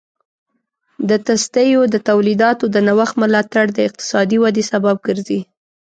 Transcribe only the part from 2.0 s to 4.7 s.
تولیداتو د نوښت ملاتړ د اقتصادي ودې